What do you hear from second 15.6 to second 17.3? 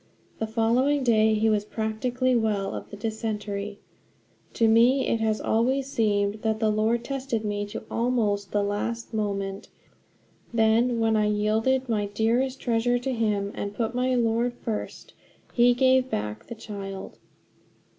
gave back the child.